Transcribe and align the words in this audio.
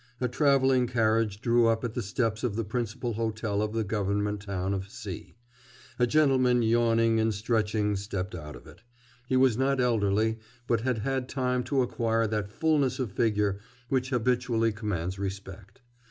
A 0.19 0.27
travelling 0.27 0.87
carriage 0.87 1.41
drew 1.41 1.67
up 1.67 1.83
at 1.83 1.93
the 1.93 2.01
steps 2.01 2.43
of 2.43 2.55
the 2.55 2.63
principal 2.63 3.13
hotel 3.13 3.61
of 3.61 3.71
the 3.73 3.83
government 3.83 4.41
town 4.41 4.73
of 4.73 4.89
C; 4.89 5.35
a 5.99 6.07
gentleman 6.07 6.63
yawning 6.63 7.19
and 7.19 7.31
stretching 7.31 7.95
stepped 7.95 8.33
out 8.33 8.55
of 8.55 8.65
it. 8.65 8.81
He 9.27 9.37
was 9.37 9.59
not 9.59 9.79
elderly, 9.79 10.39
but 10.65 10.81
had 10.81 10.97
had 10.97 11.29
time 11.29 11.61
to 11.65 11.83
acquire 11.83 12.25
that 12.25 12.49
fulness 12.49 12.97
of 12.97 13.11
figure 13.11 13.59
which 13.89 14.09
habitually 14.09 14.71
commands 14.71 15.19
respect. 15.19 15.81